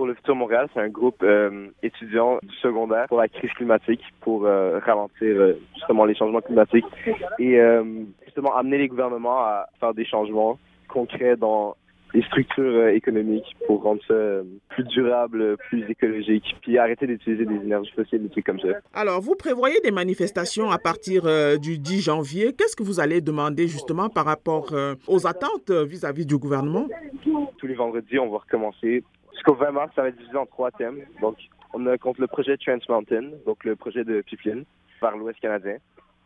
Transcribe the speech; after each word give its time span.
pour 0.00 0.06
le 0.06 0.14
futur 0.14 0.34
Montréal, 0.34 0.66
c'est 0.72 0.80
un 0.80 0.88
groupe 0.88 1.22
euh, 1.22 1.66
étudiant 1.82 2.38
du 2.42 2.56
secondaire 2.62 3.04
pour 3.08 3.18
la 3.18 3.28
crise 3.28 3.50
climatique, 3.50 4.00
pour 4.22 4.46
euh, 4.46 4.78
ralentir 4.78 5.28
euh, 5.28 5.60
justement 5.74 6.06
les 6.06 6.14
changements 6.14 6.40
climatiques 6.40 6.86
et 7.38 7.60
justement 8.24 8.56
amener 8.56 8.78
les 8.78 8.88
gouvernements 8.88 9.40
à 9.40 9.66
faire 9.78 9.92
des 9.92 10.06
changements 10.06 10.58
concrets 10.88 11.36
dans 11.36 11.76
les 12.14 12.22
structures 12.22 12.88
économiques 12.88 13.54
pour 13.66 13.82
rendre 13.82 14.00
ça 14.08 14.14
plus 14.70 14.84
durable, 14.84 15.58
plus 15.68 15.84
écologique, 15.90 16.46
puis 16.62 16.78
arrêter 16.78 17.06
d'utiliser 17.06 17.44
des 17.44 17.56
énergies 17.56 17.92
fossiles, 17.94 18.22
des 18.22 18.30
trucs 18.30 18.46
comme 18.46 18.60
ça. 18.60 18.68
Alors, 18.94 19.20
vous 19.20 19.34
prévoyez 19.34 19.80
des 19.80 19.90
manifestations 19.90 20.70
à 20.70 20.78
partir 20.78 21.24
du 21.60 21.78
10 21.78 22.00
janvier. 22.00 22.54
Qu'est-ce 22.56 22.74
que 22.74 22.82
vous 22.82 23.00
allez 23.00 23.20
demander 23.20 23.68
justement 23.68 24.08
par 24.08 24.24
rapport 24.24 24.72
aux 25.06 25.26
attentes 25.26 25.70
vis-à-vis 25.70 26.22
-vis 26.22 26.26
du 26.26 26.38
gouvernement? 26.38 26.88
Tous 27.58 27.66
les 27.66 27.74
vendredis, 27.74 28.18
on 28.18 28.30
va 28.30 28.38
recommencer 28.38 29.04
Jusqu'au 29.40 29.54
20 29.54 29.70
mars, 29.70 29.90
ça 29.96 30.02
va 30.02 30.08
être 30.08 30.18
divisé 30.18 30.36
en 30.36 30.44
trois 30.44 30.70
thèmes. 30.70 30.98
Donc, 31.22 31.38
on 31.72 31.86
a 31.86 31.96
contre 31.96 32.20
le 32.20 32.26
projet 32.26 32.58
Trans 32.58 32.76
Mountain, 32.90 33.30
donc 33.46 33.64
le 33.64 33.74
projet 33.74 34.04
de 34.04 34.20
pipeline 34.20 34.64
vers 35.00 35.16
l'Ouest 35.16 35.40
canadien. 35.40 35.78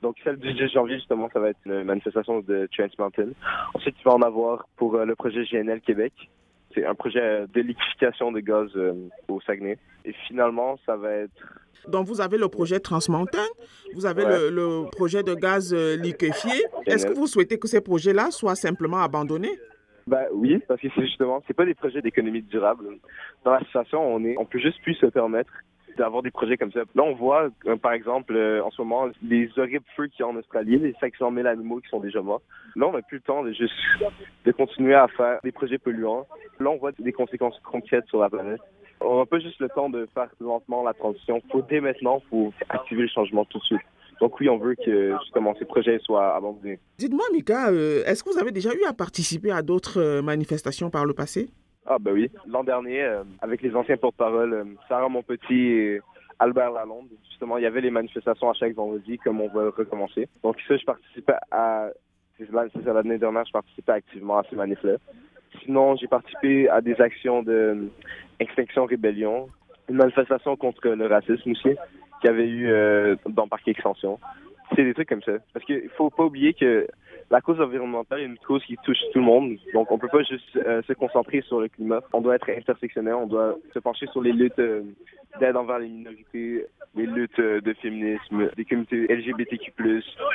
Donc, 0.00 0.16
celle 0.24 0.38
du 0.38 0.54
10 0.54 0.68
janvier, 0.68 0.96
justement, 0.96 1.28
ça 1.30 1.38
va 1.38 1.50
être 1.50 1.58
une 1.66 1.84
manifestation 1.84 2.40
de 2.40 2.66
Trans 2.74 2.88
Mountain. 2.98 3.32
Ensuite, 3.74 3.96
il 4.00 4.04
va 4.04 4.14
en 4.14 4.22
avoir 4.22 4.66
pour 4.78 4.94
euh, 4.94 5.04
le 5.04 5.14
projet 5.14 5.44
GNL 5.44 5.82
Québec. 5.82 6.14
C'est 6.74 6.86
un 6.86 6.94
projet 6.94 7.46
de 7.52 7.60
liquéfication 7.60 8.32
de 8.32 8.40
gaz 8.40 8.70
euh, 8.76 8.94
au 9.28 9.42
Saguenay. 9.42 9.76
Et 10.06 10.14
finalement, 10.26 10.78
ça 10.86 10.96
va 10.96 11.12
être 11.12 11.42
donc, 11.88 12.06
vous 12.06 12.20
avez 12.20 12.38
le 12.38 12.46
projet 12.46 12.78
Trans 12.78 13.00
Mountain, 13.08 13.44
vous 13.94 14.06
avez 14.06 14.24
le, 14.24 14.88
projet 14.92 15.24
de 15.24 15.34
gaz 15.34 15.74
euh, 15.74 15.96
liquéfié. 15.96 16.52
Est-ce 16.86 17.06
que 17.06 17.12
vous 17.12 17.26
souhaitez 17.26 17.58
que 17.58 17.66
ces 17.66 17.80
projets-là 17.80 18.30
soient 18.30 18.54
simplement 18.54 18.98
abandonnés? 18.98 19.58
Bah 20.06 20.24
oui, 20.32 20.60
parce 20.66 20.80
que 20.80 20.88
c'est 20.94 21.06
justement, 21.06 21.42
c'est 21.46 21.54
pas 21.54 21.64
des 21.64 21.74
projets 21.74 22.02
d'économie 22.02 22.42
durable. 22.42 22.86
Dans 23.44 23.52
la 23.52 23.60
situation, 23.60 24.02
on 24.02 24.24
est, 24.24 24.36
on 24.38 24.44
peut 24.44 24.58
juste 24.58 24.80
plus 24.82 24.94
se 24.94 25.06
permettre 25.06 25.52
d'avoir 25.96 26.22
des 26.22 26.30
projets 26.30 26.56
comme 26.56 26.72
ça. 26.72 26.80
Là, 26.94 27.02
on 27.02 27.14
voit, 27.14 27.50
euh, 27.66 27.76
par 27.76 27.92
exemple, 27.92 28.34
euh, 28.34 28.64
en 28.64 28.70
ce 28.70 28.80
moment, 28.80 29.08
les 29.22 29.48
horribles 29.58 29.84
feux 29.96 30.06
qu'il 30.06 30.20
y 30.20 30.22
a 30.22 30.28
en 30.28 30.36
Australie, 30.36 30.78
les 30.78 30.94
500 31.00 31.32
000 31.32 31.46
animaux 31.46 31.80
qui 31.80 31.88
sont 31.88 32.00
déjà 32.00 32.22
morts. 32.22 32.42
Là, 32.76 32.86
on 32.88 32.92
n'a 32.92 33.02
plus 33.02 33.18
le 33.18 33.22
temps 33.22 33.42
de 33.42 33.52
juste 33.52 33.74
de 34.44 34.52
continuer 34.52 34.94
à 34.94 35.08
faire 35.08 35.38
des 35.44 35.52
projets 35.52 35.78
polluants. 35.78 36.26
Là, 36.60 36.70
on 36.70 36.76
voit 36.76 36.92
des 36.98 37.12
conséquences 37.12 37.58
concrètes 37.64 38.06
sur 38.06 38.20
la 38.20 38.30
planète. 38.30 38.60
On 39.00 39.18
n'a 39.18 39.26
pas 39.26 39.40
juste 39.40 39.58
le 39.60 39.68
temps 39.68 39.90
de 39.90 40.08
faire 40.14 40.28
lentement 40.40 40.82
la 40.82 40.94
transition. 40.94 41.42
Faut 41.50 41.62
dès 41.62 41.80
maintenant, 41.80 42.22
faut 42.30 42.52
activer 42.68 43.02
le 43.02 43.08
changement 43.08 43.44
tout 43.44 43.58
de 43.58 43.64
suite. 43.64 43.80
Donc 44.20 44.38
oui, 44.40 44.48
on 44.48 44.58
veut 44.58 44.74
que 44.74 45.16
justement 45.22 45.54
ces 45.58 45.64
projets 45.64 45.98
soient 46.00 46.36
abandonnés. 46.36 46.78
Dites-moi, 46.98 47.24
Mika, 47.32 47.70
euh, 47.70 48.04
est-ce 48.06 48.22
que 48.22 48.30
vous 48.30 48.38
avez 48.38 48.52
déjà 48.52 48.72
eu 48.72 48.84
à 48.84 48.92
participer 48.92 49.50
à 49.50 49.62
d'autres 49.62 50.00
euh, 50.00 50.22
manifestations 50.22 50.90
par 50.90 51.04
le 51.04 51.14
passé? 51.14 51.48
Ah 51.86 51.98
ben 51.98 52.12
oui, 52.12 52.30
l'an 52.46 52.62
dernier, 52.62 53.02
euh, 53.02 53.24
avec 53.40 53.62
les 53.62 53.74
anciens 53.74 53.96
porte-parole, 53.96 54.66
Sarah 54.88 55.08
Monpetit 55.08 55.54
et 55.54 56.00
Albert 56.38 56.70
Lalonde, 56.70 57.08
justement, 57.28 57.58
il 57.58 57.64
y 57.64 57.66
avait 57.66 57.80
les 57.80 57.90
manifestations 57.90 58.50
à 58.50 58.54
chaque 58.54 58.74
vendredi, 58.74 59.18
comme 59.18 59.40
on 59.40 59.48
va 59.48 59.70
recommencer. 59.70 60.28
Donc 60.42 60.56
ça, 60.68 60.76
je 60.76 60.84
participais 60.84 61.34
à... 61.50 61.88
C'est 62.38 62.86
l'année 62.86 63.18
dernière, 63.18 63.44
je 63.46 63.52
participais 63.52 63.92
activement 63.92 64.38
à 64.38 64.44
ces 64.48 64.56
manifs-là. 64.56 64.96
Sinon, 65.62 65.96
j'ai 65.96 66.08
participé 66.08 66.68
à 66.68 66.80
des 66.80 67.00
actions 67.00 67.42
de 67.42 67.88
Extinction 68.40 68.86
Rébellion, 68.86 69.48
une 69.88 69.96
manifestation 69.96 70.56
contre 70.56 70.88
le 70.88 71.06
racisme 71.06 71.50
aussi 71.50 71.76
qu'il 72.22 72.30
y 72.30 72.32
avait 72.32 72.48
eu 72.48 72.70
euh, 72.70 73.16
dans 73.28 73.48
Parc 73.48 73.66
Extension. 73.68 74.18
C'est 74.74 74.84
des 74.84 74.94
trucs 74.94 75.08
comme 75.08 75.22
ça. 75.22 75.32
Parce 75.52 75.66
qu'il 75.66 75.88
faut 75.96 76.08
pas 76.08 76.24
oublier 76.24 76.54
que 76.54 76.86
la 77.30 77.40
cause 77.40 77.60
environnementale 77.60 78.20
est 78.20 78.24
une 78.24 78.38
cause 78.38 78.64
qui 78.64 78.76
touche 78.84 78.98
tout 79.12 79.18
le 79.18 79.24
monde. 79.24 79.56
Donc, 79.74 79.90
on 79.90 79.98
peut 79.98 80.08
pas 80.08 80.22
juste 80.22 80.56
euh, 80.56 80.80
se 80.82 80.92
concentrer 80.94 81.42
sur 81.42 81.60
le 81.60 81.68
climat. 81.68 82.00
On 82.12 82.20
doit 82.20 82.36
être 82.36 82.48
intersectionnel. 82.48 83.14
On 83.14 83.26
doit 83.26 83.56
se 83.74 83.78
pencher 83.80 84.06
sur 84.06 84.22
les 84.22 84.32
luttes 84.32 84.58
euh, 84.58 84.82
d'aide 85.40 85.56
envers 85.56 85.78
les 85.78 85.88
minorités, 85.88 86.66
les 86.94 87.06
luttes 87.06 87.40
de 87.40 87.72
féminisme, 87.74 88.50
des 88.56 88.64
communautés 88.64 89.06
LGBTQ+, 89.08 89.72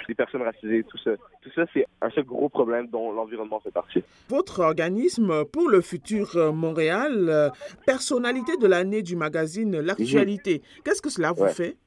des 0.08 0.16
personnes 0.16 0.42
racisées, 0.42 0.84
tout 0.84 0.98
ça. 0.98 1.12
Tout 1.42 1.52
ça, 1.54 1.66
c'est 1.74 1.86
un 2.02 2.10
seul 2.10 2.24
gros 2.24 2.50
problème 2.50 2.88
dont 2.88 3.12
l'environnement 3.12 3.60
fait 3.60 3.72
partie. 3.72 4.04
Votre 4.30 4.62
organisme 4.62 5.46
pour 5.46 5.70
le 5.70 5.82
futur 5.82 6.54
Montréal, 6.54 7.52
personnalité 7.86 8.58
de 8.58 8.68
l'année 8.68 9.04
du 9.04 9.16
magazine 9.16 9.80
L'actualité, 9.80 10.62
mhm. 10.64 10.84
qu'est-ce 10.84 11.02
que 11.02 11.10
cela 11.10 11.32
vous 11.32 11.48
fait? 11.48 11.78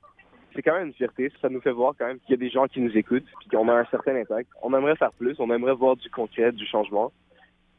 C'est 0.55 0.63
quand 0.63 0.75
même 0.75 0.89
une 0.89 0.93
fierté. 0.93 1.31
Ça 1.41 1.49
nous 1.49 1.61
fait 1.61 1.71
voir 1.71 1.95
quand 1.97 2.07
même 2.07 2.19
qu'il 2.21 2.31
y 2.31 2.35
a 2.35 2.37
des 2.37 2.51
gens 2.51 2.67
qui 2.67 2.81
nous 2.81 2.97
écoutent, 2.97 3.27
puis 3.39 3.49
qu'on 3.49 3.69
a 3.69 3.75
un 3.75 3.85
certain 3.87 4.17
impact. 4.17 4.49
On 4.63 4.75
aimerait 4.77 4.97
faire 4.97 5.13
plus, 5.13 5.37
on 5.39 5.51
aimerait 5.53 5.75
voir 5.75 5.97
du 5.97 6.11
concret, 6.11 6.53
du 6.53 6.67
changement. 6.67 7.13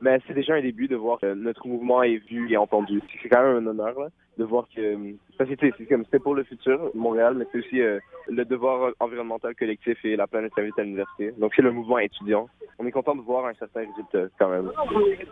Mais 0.02 0.20
c'est 0.28 0.34
déjà 0.34 0.56
un 0.56 0.62
début 0.62 0.88
de 0.88 0.96
voir 0.96 1.20
que 1.20 1.34
notre 1.34 1.68
mouvement 1.68 2.02
est 2.02 2.18
vu 2.18 2.52
et 2.52 2.58
entendu. 2.58 3.02
C'est 3.22 3.30
quand 3.30 3.44
même 3.44 3.68
un 3.68 3.70
honneur 3.70 3.96
de 4.38 4.44
voir 4.44 4.68
que 4.76 4.98
c'est 5.38 5.86
comme 5.88 6.04
c'était 6.06 6.20
pour 6.20 6.36
le 6.36 6.44
futur 6.44 6.90
Montréal, 6.96 7.36
mais 7.38 7.46
c'est 7.52 7.60
aussi 7.60 7.82
euh, 7.82 8.00
le 8.28 8.44
devoir 8.46 8.94
environnemental 9.00 9.54
collectif 9.56 10.04
et 10.04 10.16
la 10.16 10.28
planète 10.28 10.54
invite 10.58 10.78
à 10.80 10.84
l'université. 10.84 11.32
Donc 11.38 11.54
c'est 11.56 11.62
le 11.62 11.72
mouvement 11.72 12.00
étudiant. 12.00 12.48
On 12.80 12.86
est 12.88 12.92
content 12.92 13.16
de 13.16 13.22
voir 13.22 13.46
un 13.46 13.54
certain 13.54 13.82
résultat 13.82 14.34
quand 14.40 14.50
même 14.50 14.72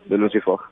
de 0.07 0.17
nos 0.17 0.29
efforts. 0.29 0.69